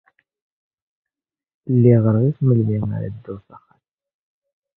[1.73, 3.83] Lliɣ rɣiɣ melmi ara dduɣ s axxam.